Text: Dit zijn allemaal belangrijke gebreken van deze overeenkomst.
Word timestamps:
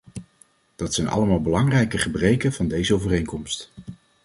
Dit 0.75 0.93
zijn 0.93 1.07
allemaal 1.07 1.41
belangrijke 1.41 1.97
gebreken 1.97 2.53
van 2.53 2.67
deze 2.67 2.93
overeenkomst. 2.93 3.71